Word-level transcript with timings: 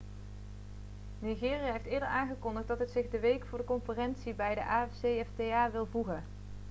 nigeria 1.19 1.71
heeft 1.71 1.85
eerder 1.85 2.07
aangekondigd 2.07 2.67
dat 2.67 2.79
het 2.79 2.89
zich 2.91 3.09
de 3.09 3.19
week 3.19 3.45
voor 3.45 3.57
de 3.57 3.63
conferentie 3.63 4.33
bij 4.33 4.55
de 4.55 4.65
afcfta 4.65 5.71
wil 5.71 5.87
voegen 5.91 6.23